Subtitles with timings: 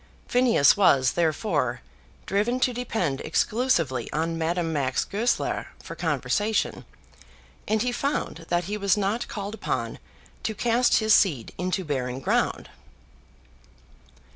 [0.27, 1.81] Phineas was, therefore,
[2.25, 6.85] driven to depend exclusively on Madame Max Goesler for conversation,
[7.67, 9.99] and he found that he was not called upon
[10.41, 12.67] to cast his seed into barren ground.